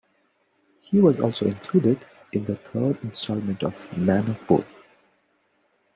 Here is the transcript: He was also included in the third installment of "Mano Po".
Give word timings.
He 0.79 0.99
was 0.99 1.19
also 1.19 1.45
included 1.45 2.03
in 2.31 2.45
the 2.45 2.55
third 2.55 2.97
installment 3.03 3.61
of 3.61 3.75
"Mano 3.95 4.33
Po". 4.47 4.65